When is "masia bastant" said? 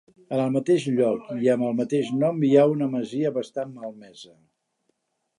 2.95-3.75